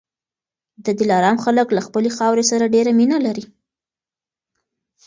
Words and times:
د 0.85 0.87
دلارام 0.99 1.37
خلک 1.45 1.67
له 1.73 1.81
خپلي 1.87 2.09
خاورې 2.17 2.43
سره 2.51 2.71
ډېره 2.75 2.91
مینه 2.99 3.17
لري 3.25 3.45